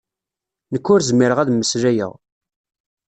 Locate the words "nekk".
0.73-0.87